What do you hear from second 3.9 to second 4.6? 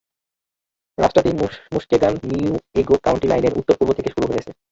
থেকে শুরু হয়েছে।